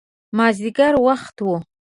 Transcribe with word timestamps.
مازدیګر 0.37 0.93
وخت 1.05 1.35
و. 1.47 1.47